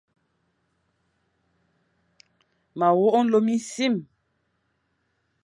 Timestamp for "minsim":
3.45-3.95